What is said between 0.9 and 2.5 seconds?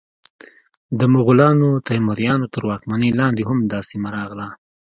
د مغولانو، تیموریانو